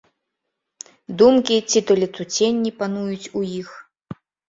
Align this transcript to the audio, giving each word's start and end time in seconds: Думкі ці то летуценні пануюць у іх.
Думкі 1.19 1.59
ці 1.69 1.79
то 1.91 1.99
летуценні 2.01 2.71
пануюць 2.83 3.25
у 3.37 3.49
іх. 3.63 3.69